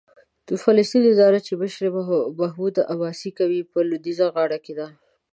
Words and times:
د 0.47 0.49
فلسطین 0.63 1.03
اداره 1.13 1.39
چې 1.47 1.53
مشري 1.61 1.89
یې 1.93 1.99
محمود 2.39 2.75
عباس 2.93 3.19
کوي، 3.39 3.61
په 3.71 3.77
لوېدیځه 3.87 4.27
غاړه 4.35 4.57
کې 4.65 4.73
ده. 4.79 4.87